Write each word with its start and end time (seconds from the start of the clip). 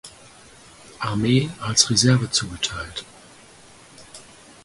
Armee 0.97 1.51
als 1.59 1.91
Reserve 1.91 2.31
zugeteilt. 2.31 3.05